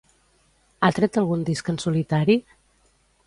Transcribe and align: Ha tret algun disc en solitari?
Ha 0.85 0.89
tret 0.99 1.19
algun 1.21 1.45
disc 1.51 1.71
en 1.73 1.79
solitari? 1.85 2.39